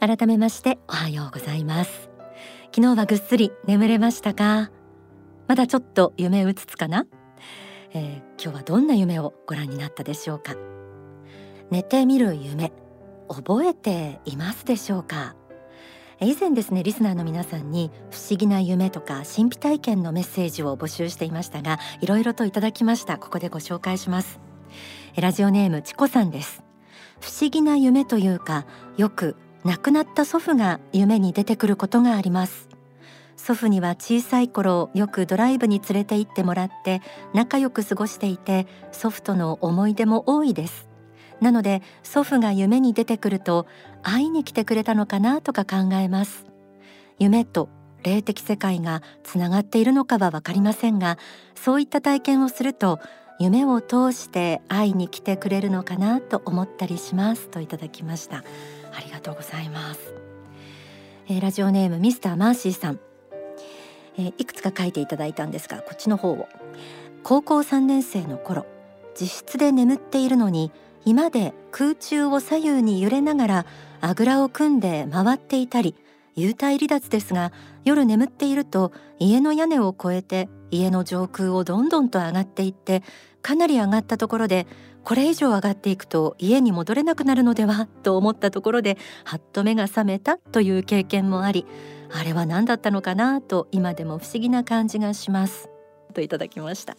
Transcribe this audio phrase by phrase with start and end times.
[0.00, 2.08] 改めましておはようございます。
[2.72, 4.70] 昨日はぐっすり眠れましたか？
[5.48, 7.04] まだちょっと夢うつつかな、
[7.92, 10.54] えー、今日はどんな夢をご覧になったでしょうか？
[11.72, 12.72] 寝てみる夢
[13.28, 15.34] 覚えていますでしょうか？
[16.20, 23.18] 以前ですねリスナーの皆さんに不思議な夢とか神秘体験のメッセージを募集していましたがいろいろといただきました。
[23.18, 24.38] ここでご紹介します。
[25.16, 26.62] ラジオネームチコさんです。
[27.20, 28.64] 不思議な夢というか
[28.96, 32.68] よく亡くなった祖父が夢に出てくることがあります。
[33.36, 37.00] 祖父には小さい頃よくドライブに連れて行ってもらって
[37.32, 40.88] 仲良く過ごしていて祖父との思い出も多いです。
[41.40, 43.66] なので祖父が夢に出てくると
[44.02, 46.46] 会いに来てくれたのかなとか考えます。
[47.18, 47.68] 夢と
[48.02, 51.18] 霊的世界がつながっているのかはわかりませんが
[51.54, 53.00] そういった体験をすると
[53.40, 58.44] 夢を通して会いに来てくれるのかなと思ったりしますといただきました。
[58.98, 60.12] ありがとうございます、
[61.28, 63.00] えー、ラジオネームミスターマーシーさん、
[64.18, 66.48] えー、いくつか書いていただいたんですがこっちの方を。
[67.22, 68.66] 高校3年生の頃
[69.10, 70.72] 自室で眠っているのに
[71.04, 73.66] 居間で空中を左右に揺れながら
[74.00, 75.94] あぐらを組んで回っていたり
[76.36, 77.52] 幽体離脱ですが
[77.84, 83.02] 夜眠っていると家の屋根を越えて家の上空をどんどんと上がっていって
[83.42, 84.66] かなり上がったところで
[85.08, 91.64] これ以上上がっていくと家に戻れなくなるのではと思ったところではっと目が覚めたという経験もあり
[92.12, 95.70] あれは何だったのかなと今でも不思議な感じがします。
[96.12, 96.94] といただきました。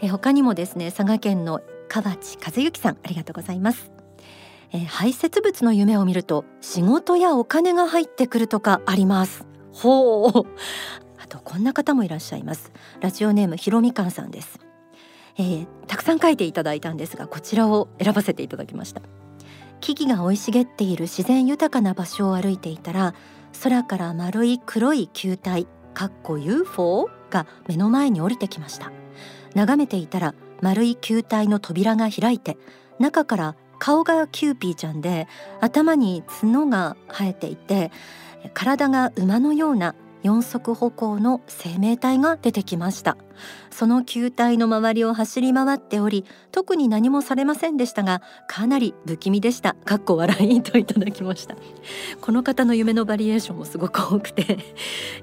[0.00, 3.92] え他にもですね佐賀県の河内和幸さんありがとうございます。
[4.72, 9.46] え排泄物の夢を見ると仕事やお金が入ってくるとかあります。
[9.72, 10.32] ほう。
[11.22, 12.72] あとこんな方もいらっしゃいます。
[13.00, 14.63] ラジオネームひろみかんさんです。
[15.36, 19.02] えー、たくさん書いていただいたんですがこちらを選ばせていただきました。
[19.80, 23.14] 木々が生い茂っている自然豊かな場所を歩いていたら
[23.62, 28.92] 空から丸い黒い球体かっこ UFO が目の前に降りてきました。
[29.54, 32.56] 眺めていたら丸い球体の扉が開いて
[32.98, 35.28] 中から顔がキューピーちゃんで
[35.60, 37.90] 頭に角が生えていて
[38.52, 39.94] 体が馬のような
[40.24, 43.18] 四足歩行の生命体が出てきました。
[43.70, 49.74] その球体の周りを走り回っており特に何もされませんでしたがかなり不気味でした。
[49.84, 51.56] かっこ笑いといただきました。
[52.22, 54.42] この方の夢のバリエーションもすごく多くて。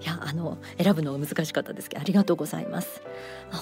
[0.02, 3.02] いやあの選ぶのが難しかったですけどありがとうございます。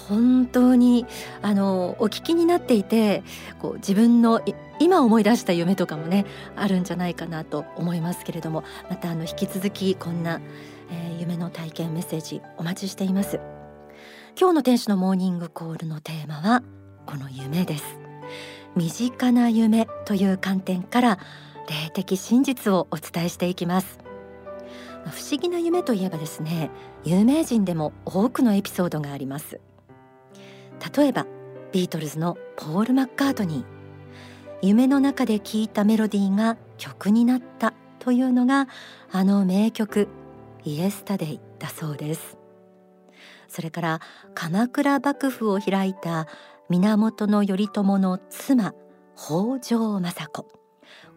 [0.09, 1.05] 本当に
[1.41, 3.23] あのお聞きになっていて
[3.59, 4.41] こう自分の
[4.81, 6.25] 今思い出した夢とかもね
[6.57, 10.41] あるんじゃないかなと思いますけれどもまたあの引き続きこんな
[10.91, 13.39] えー、夢の体験メッセージお待ちしています。
[14.39, 16.63] 今日の天使のモーニングコールのテーマは
[17.05, 17.99] この夢です。
[18.75, 21.19] 身近な夢という観点から
[21.67, 23.99] 霊的真実をお伝えしていきます。
[25.05, 26.69] 不思議な夢といえばですね
[27.03, 29.59] 有名人でも多くのエピソードがあります。
[30.95, 31.25] 例えば
[31.71, 33.65] ビートルズのポール・マッカートニー。
[34.61, 38.67] 夢の中で聞いたメロディーが曲になったというのが
[39.11, 40.07] あの名曲
[40.63, 42.37] イエスタデイだそうです。
[43.47, 43.99] それから
[44.35, 46.27] 鎌倉幕府を開いた
[46.69, 48.73] 源頼朝の妻
[49.15, 50.47] 北条政子。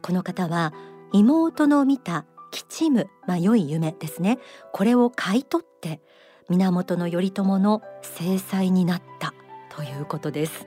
[0.00, 0.72] この方は
[1.12, 4.38] 妹の見た吉夢、まあ、良い夢ですね。
[4.72, 6.00] これを買い取って
[6.48, 9.34] 源頼朝の制裁になった
[9.70, 10.66] ということです。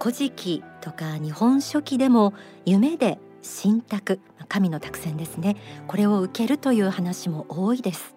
[0.00, 2.32] 古事記とか日本書紀でも
[2.64, 5.56] 夢で信託神の託戦ですね。
[5.86, 8.14] これを受けるという話も多いです。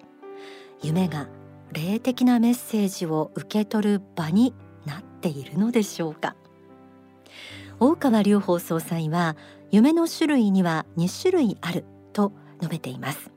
[0.82, 1.28] 夢が
[1.72, 4.54] 霊的なメッセージを受け取る場に
[4.86, 6.36] なっているのでしょうか。
[7.80, 9.36] 大川隆法総裁は
[9.72, 13.32] 夢の種類には2種類あると述べています。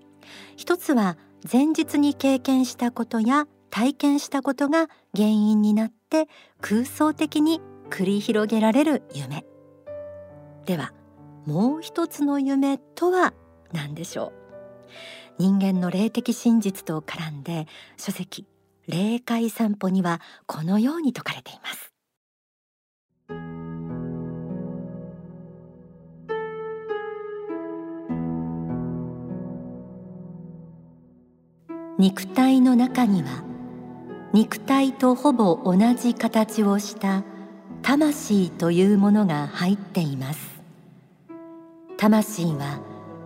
[0.57, 1.17] 一つは
[1.51, 6.29] 前日に経験したことや体験したことが原因になって
[6.61, 7.61] 空想的に
[7.91, 9.45] 繰り広げられる夢。
[10.65, 10.93] では
[11.47, 13.33] もう一つの夢とは
[13.73, 14.33] 何でしょう。
[15.39, 17.67] 人間の霊的真実と絡んで
[17.97, 18.47] 書籍
[18.89, 21.93] 霊界散歩にはこのように説かれています。
[31.99, 33.43] 肉体の中には
[34.35, 37.25] 肉体とほぼ同じ形をした
[37.83, 40.46] 魂というものが入っています。
[41.99, 42.81] 魂は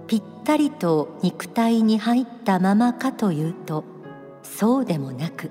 [0.06, 3.84] ぴったりと肉体に入ったままかというと
[4.42, 5.50] そうでもなく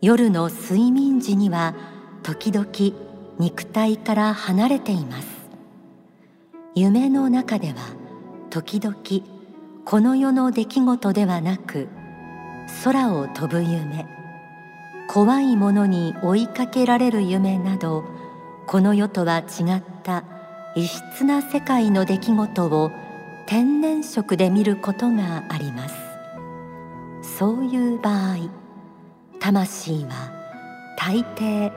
[0.00, 1.74] 夜の睡眠時には
[2.22, 2.68] 時々
[3.38, 5.40] 肉体から離れています。
[6.74, 7.74] 夢の中では
[8.48, 8.96] 時々
[9.84, 11.88] この世の出来事ではなく
[12.84, 14.06] 空を飛ぶ夢
[15.08, 18.04] 怖いものに追いかけられる夢など
[18.68, 20.22] この世とは違った
[20.76, 22.92] 異質な世界の出来事を
[23.46, 25.94] 天然色で見ることがあります。
[27.38, 28.36] そういう場合
[29.40, 30.32] 魂は
[30.96, 31.72] 大抵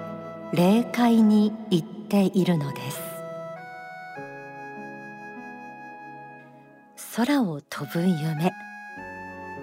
[0.54, 3.00] 霊界に行っているのです。
[7.16, 8.52] 空を飛ぶ夢。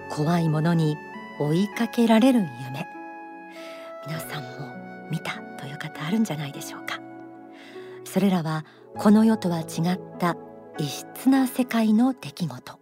[0.09, 0.97] 怖いものに
[1.39, 2.85] 追いかけられる夢。
[4.05, 6.99] 皆さんも見たという方あるんじゃないでしょうか。
[8.03, 8.65] それらは
[8.97, 10.35] この世とは違った
[10.77, 12.79] 異質な世界の出来事。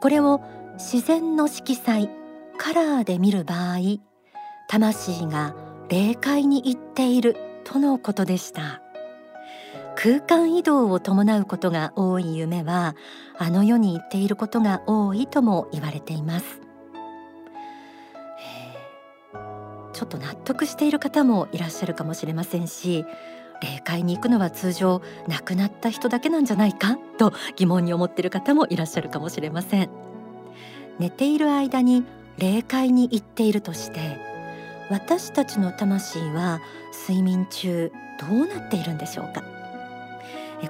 [0.00, 0.40] これを
[0.74, 2.08] 自然の色彩
[2.56, 3.78] カラーで見る場合
[4.68, 5.54] 魂が
[5.88, 8.82] 霊界に行っているとのことでした。
[9.96, 12.94] 空間移動を伴うことが多い夢は
[13.36, 16.60] あの世に行っていることが多いとも言われています。
[19.92, 23.04] ちょっと納得している方もいらっしゃるかもしれませんし
[23.62, 29.90] 霊界に行くのは通常亡くなった人だけなんじゃないかと疑問に思っている方もいらっしゃるかもしれません。
[30.98, 32.04] 寝ている間に
[32.38, 34.18] 霊界に行っているとして
[34.90, 36.60] 私たちの魂は
[37.08, 39.42] 睡眠中どうなっているんでしょうか？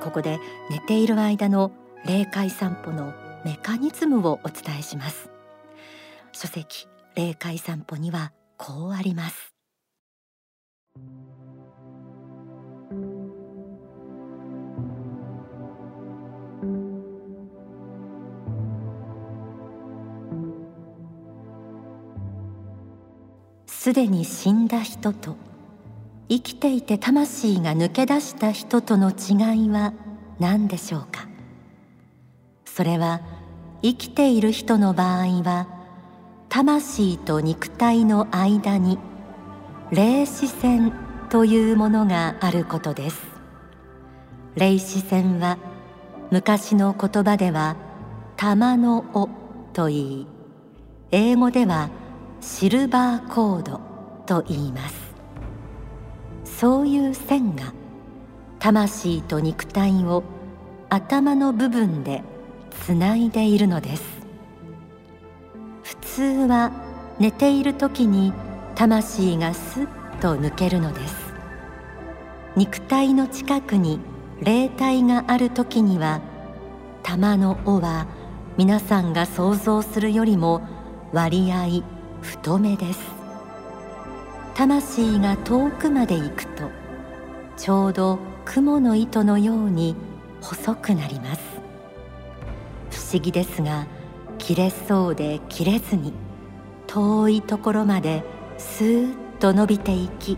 [0.00, 0.38] ここで
[0.70, 1.72] 寝ている間の
[2.04, 3.12] 霊界散歩の
[3.44, 5.30] メカニズムをお伝えします。
[6.32, 6.86] 書籍
[7.16, 9.54] 霊界散歩にはこうあります。
[23.82, 25.36] すでに死んだ人と
[26.28, 29.94] 生きていて魂が抜け出した人との違いは
[30.38, 31.26] 何でしょうか？
[32.66, 33.22] それは
[33.80, 35.66] 生きている人の場合は
[36.50, 38.98] 魂と肉体の間に
[39.90, 40.92] 霊視線
[41.30, 43.22] というものがあることです。
[44.56, 45.56] 霊視線は
[46.30, 47.76] 昔の言葉では
[48.36, 49.30] 玉の尾
[49.72, 50.26] と言い
[51.12, 51.88] 英語では
[52.40, 53.80] シルバーコード
[54.24, 54.94] と言います。
[56.44, 57.72] そういう線が
[58.58, 60.22] 魂と肉体を
[60.88, 62.22] 頭の部分で
[62.70, 64.02] つないでいるのです。
[65.82, 66.72] 普通は
[67.18, 68.32] 寝ている時に
[68.74, 71.34] 魂がスッと抜けるのです。
[72.56, 74.00] 肉体の近くに
[74.40, 76.20] 霊体がある時には
[77.02, 78.06] 玉の尾は
[78.56, 80.62] 皆さんが想像するよりも
[81.12, 83.00] 割合太めです。
[84.54, 86.70] 魂が遠くまで行くと
[87.56, 89.96] ちょうど雲の糸のように
[90.40, 91.40] 細くなります。
[92.90, 93.86] 不思議ですが
[94.38, 96.12] 切れそうで切れずに
[96.86, 98.24] 遠いところまで
[98.58, 100.36] スーッと伸びていき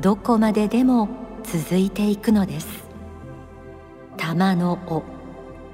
[0.00, 1.08] どこまででも
[1.44, 2.88] 続いていくのです。
[4.16, 5.02] 玉の尾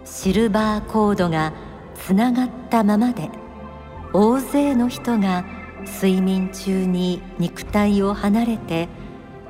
[0.05, 1.53] シルバーコードが
[1.94, 3.31] つながったままで
[4.16, 5.44] 大勢の人が
[5.87, 8.88] 睡眠中に肉体を離れて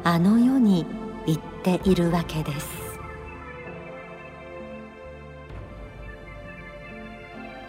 [0.03, 0.87] あの世に
[1.27, 2.67] 行っているわけです。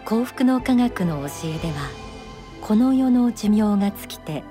[0.06, 1.90] 幸福の科学の教えでは
[2.62, 4.44] この世の寿命が尽きて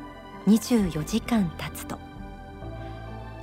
[0.47, 1.99] 24時間経つと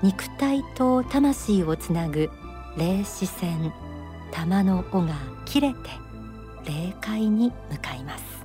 [0.03, 2.29] 肉体と魂をつなぐ
[2.77, 3.73] 霊視線
[4.31, 5.15] 玉の尾が
[5.45, 5.89] 切れて
[6.65, 8.40] 霊界に向かいます。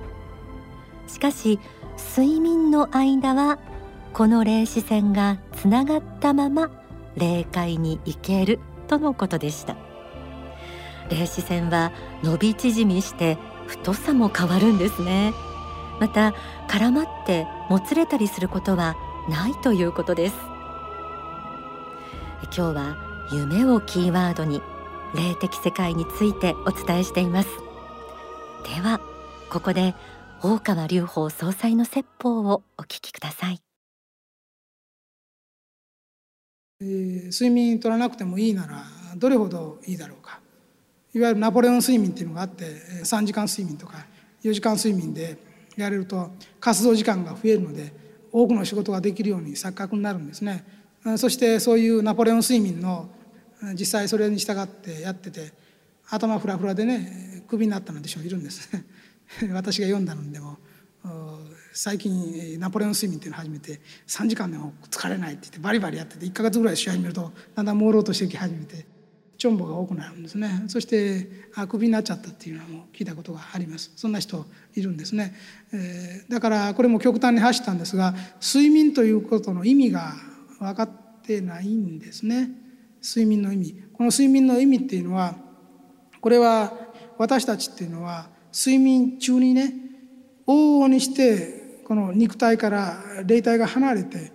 [1.07, 1.59] しかし
[2.15, 3.59] 睡眠の間は
[4.13, 6.69] この霊視線がつながったまま
[7.15, 9.75] 霊界に行けるとのことでした。
[11.09, 11.91] 霊視線は
[12.23, 15.33] 伸び縮みして太さも変わるんですね。
[15.99, 16.33] また
[16.67, 18.95] 絡まってもつれたりすることは
[19.29, 20.35] ないということです。
[22.55, 22.97] 今日は
[23.31, 24.61] 夢をキーワードに
[25.15, 27.49] 霊的世界についてお伝えしています。
[28.63, 28.99] では
[29.49, 29.95] ここで
[30.43, 33.59] 大川隆法総裁の説法をお聞きください、
[36.79, 38.83] えー、睡眠取らなくてもいいなら
[39.15, 40.39] どれほどいいだろうか。
[41.15, 42.65] いわゆるナポレオン睡眠っていうのがあって
[43.03, 44.05] 3時間睡眠とか
[44.43, 45.37] 4時間睡眠で
[45.75, 46.29] やれると
[46.59, 47.91] 活動時間が増えるので
[48.31, 50.63] 多くの仕事ができるように錯覚になるんですね。
[51.17, 53.09] そしてそういうナポレオン睡眠の
[53.73, 55.51] 実際それに従ってやってて
[56.09, 58.69] 頭フラフラでねクビになったなんて人もいるんです。
[59.53, 60.57] 私が読んだのでも
[61.73, 68.85] 最近ナポレオン睡眠っていうのを始めて3時間でも疲れないって言ってバリバリやってて1か月ぐらい試合見るとだんだん朦朧としてき始めて
[69.37, 70.63] チョンボが多くなるんですね。
[70.67, 73.91] そしてあクビになっちゃったっていうのも聞いたことがあります。
[73.95, 74.43] そんな人
[74.73, 75.35] いるんですね、
[75.71, 80.15] えー、だからこれも極端に走ったんですが睡眠ということの意味が
[80.59, 80.89] 分かっ
[81.21, 82.49] てないんですね。
[83.03, 83.83] 睡眠の意味。
[83.93, 85.35] この睡眠の意味っていうのは
[86.19, 86.73] これは
[87.19, 89.71] 私たちっていうのは睡眠中にね
[90.47, 94.31] 往々にしてこの肉体から霊体が離れて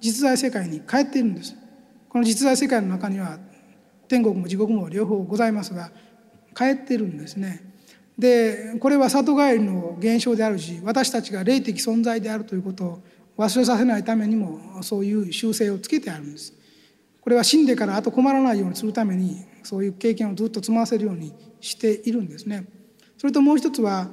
[0.00, 1.56] 実在世界に帰っているんです。
[2.08, 3.38] この実在世界の中には
[4.06, 5.90] 天国も地獄も両方ございますが
[6.56, 7.72] 帰ってるんですね。
[8.16, 13.02] でこれは里帰りの現象であるし私たちが霊的存在であるということを
[13.36, 16.54] 忘れさせないためにもそういう習性をつけてあるんです。
[17.20, 22.66] これは死んでからあと困らないようにするためにそういう経験をずっと積ませるようにしているんですね。
[23.24, 24.08] それともう一つは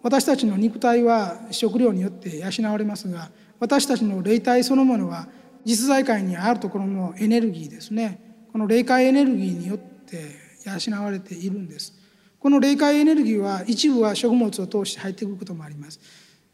[0.00, 5.26] 私たちの肉体は食料によって養われますが私たちの霊体そのものは
[5.64, 8.46] 実在界にあるところのエネルギーですね。
[8.52, 11.94] この霊界エネルギーによって養われているんです。
[12.38, 15.98] この霊界エネルギーは一部は食物を通して入ってくることもあります。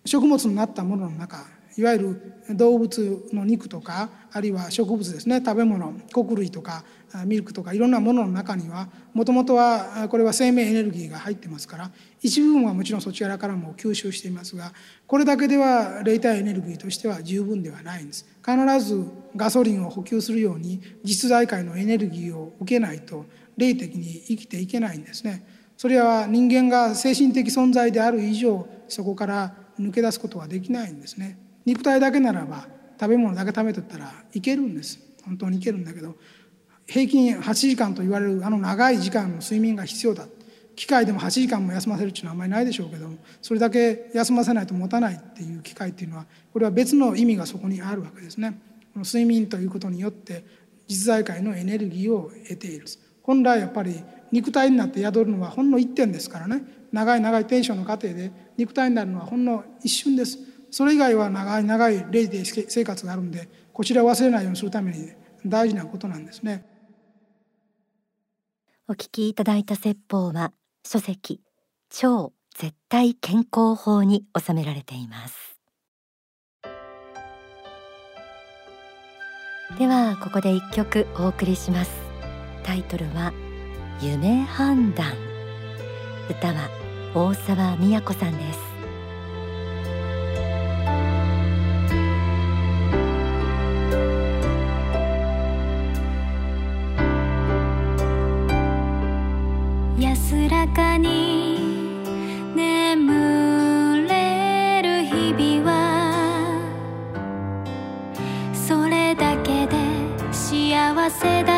[0.06, 1.44] 食物になったものの中
[1.76, 5.42] いわゆる動物の肉とかあるいは植物ですね。
[5.44, 6.84] 食べ物穀類とか
[7.26, 11.90] ミルクとかいろんなものの中にはもともとはこれは生命エネルギーが入ってますから
[12.20, 14.72] 一部分はもちろんそちらからも吸収していますが
[15.06, 18.26] これだけでは冷体エネルギーとしては十分ではないんです。
[18.44, 19.04] 必ず
[19.36, 23.24] ガソリンを補給するように実在界のエネルギーを受けないと
[23.56, 25.46] 霊的に生きていけないんですね。
[25.76, 31.38] それは人間が精神的存在である以上そこから抜け出すことはできないんですね。
[31.64, 32.66] 肉体だけならば
[33.00, 34.98] 食べ物だけ食べとったらいけるんです。
[35.24, 36.16] 本当にいけるんだけど
[36.86, 40.26] 平均8時間と言われるあの長い時間の睡眠が必要だ。
[40.76, 48.58] 機械でも8時間も休ませるっていうのはあんまりないでしょうけどもそれだけ休ませないと持たないっていう機械っていうのはこれは別の意味がそこにあるわけですね。
[48.92, 50.44] この睡眠ということによって
[50.88, 52.86] 実在界のエネルギーを得ている。
[53.22, 54.02] 本来やっぱり
[54.32, 56.62] 肉体になって宿るのはほんの一点ですからね。
[56.92, 60.38] 長い長いテンションの過程で肉体になるのはほんの一瞬です。
[60.74, 65.12] それ以外は長い長い霊で生活があるんでこちらを忘れないようにするために
[65.46, 66.64] 大事なことなんですね。
[68.88, 70.52] お聞きいただいた説法は
[70.84, 71.40] 書籍
[71.90, 75.60] 超絶対健康法に収められています。
[79.78, 81.92] ではここで一曲お送りします。
[82.64, 83.32] タイトルは
[84.02, 85.14] 夢判断
[86.28, 86.68] 歌は
[87.14, 88.73] 大沢美也子さんです。
[100.74, 102.02] かに
[102.56, 106.58] 眠れる日々は
[108.52, 109.76] それだけで
[110.32, 111.53] 幸せだ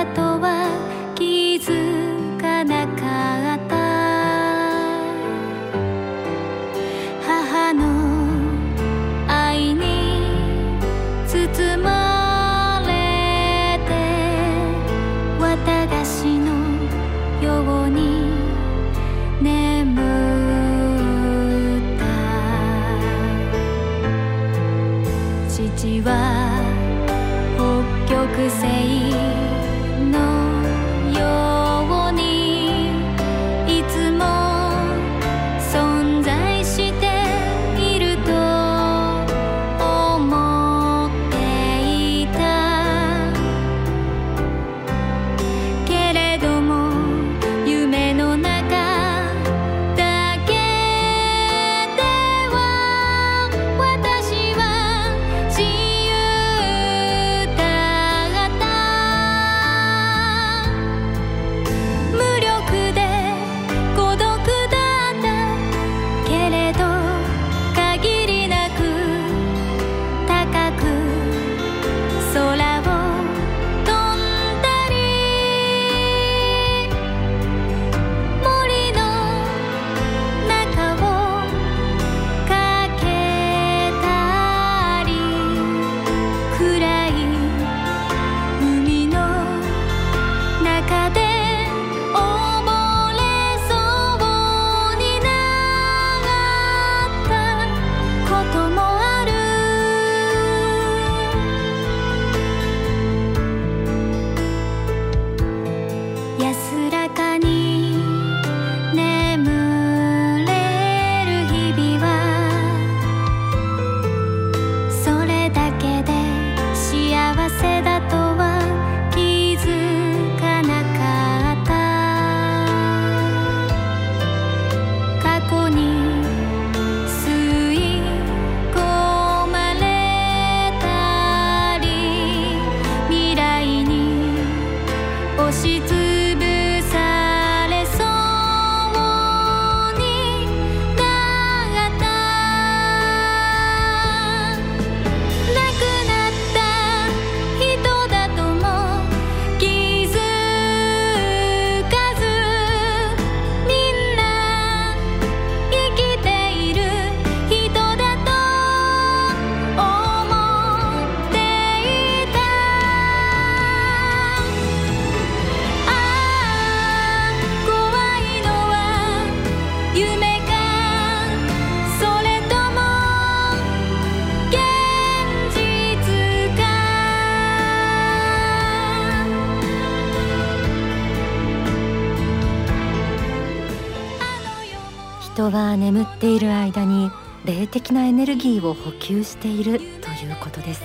[185.51, 187.11] 人は眠っている間に
[187.45, 190.83] 霊的なエネルギーを補給しているということです。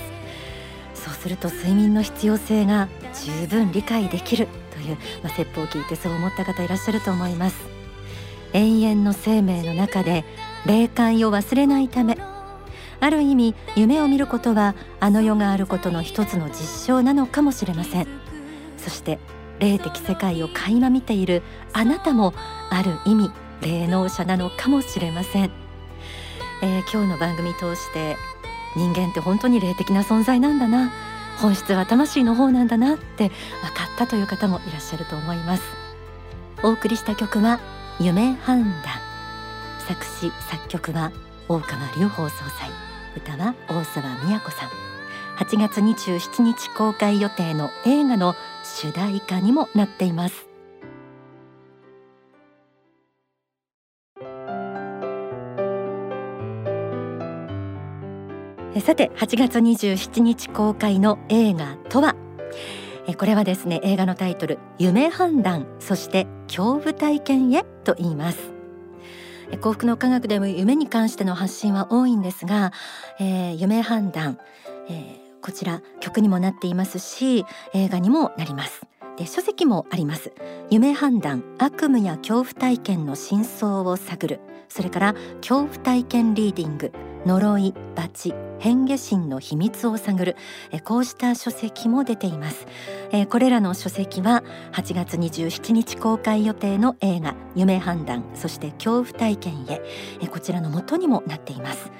[0.94, 7.56] そうすると睡眠の必要性が十分理解できるという、まあ、説法を聞いてそう思った方いらっしゃると思います。
[8.54, 10.26] 永遠の生命の中で
[10.68, 12.18] 霊感を忘れないため
[13.00, 18.08] ある意味夢を見ることはあの世があることの一つの実証なのかもしれません。
[18.78, 19.18] そして
[19.60, 21.42] 霊的世界を垣間見ている
[21.74, 22.34] あなたも
[22.70, 25.52] ある意味霊能者なのかもしれません、
[26.64, 28.18] えー、今日の番組通して
[28.76, 30.92] 人間って本当に霊的な存在なんだな。
[31.38, 35.64] 本質は魂の方なんだなって分かったという方もいらっしゃると思います。
[36.64, 37.60] お送りした曲は
[38.00, 38.84] 夢判断。
[39.88, 41.12] 作詞作曲は
[41.50, 42.70] 大川隆法総裁。
[43.18, 44.70] 歌は大沢美也子さん。
[45.38, 50.51] 8月27日公開予定の映画の主題歌にもなっています。
[58.80, 62.16] さて8月27日公開の映画とは？
[63.18, 68.54] これはですね映画のタイトル夢判断そして恐怖体験へと言います。
[69.60, 72.72] 幸福の科学でも夢に関しての発信は多いんですが、
[73.20, 74.40] えー、夢判断、
[74.88, 78.84] えー、こちら曲にもなっていますし映画にもなります。
[79.18, 80.32] で書籍もあります。
[80.70, 84.40] 夢判断悪夢や恐怖体験の真相を探る。
[84.70, 86.94] それから恐怖体験リーディング。
[87.26, 90.36] 呪い罰変化心の秘密を探る
[90.84, 92.68] こうした書籍も出ています。
[93.30, 101.92] これらの書籍は8月27日公開予定の映画夢判断そして恐怖体験へこちらの元にもなっています。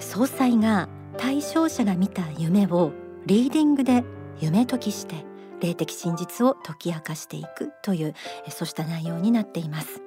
[0.00, 2.92] 総裁が対象者が見た夢を
[3.26, 4.04] リーディングで
[4.40, 5.24] 夢解きして
[5.60, 8.14] 霊的真実を解き明かしていくという
[8.50, 10.02] そうした内容になっています、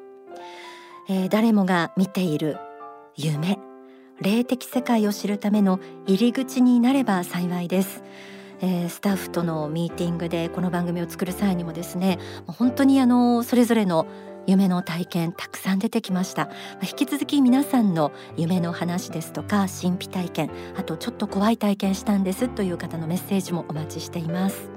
[1.07, 2.57] えー、誰もが見ている
[3.15, 3.57] 夢。
[4.21, 8.03] 霊的世界を知るための入り口になれば幸いです、
[8.61, 14.07] えー、スタッフとのミーティングでこの番組を作る際にもですね本当にあのそれぞれの
[14.47, 16.49] 夢の体験たくさん出てきました。
[16.83, 24.74] 引き続き皆さんの夢の話ですとか神秘体験あとちょっと怖い体験したんですという方のメッセージもお待ちしています。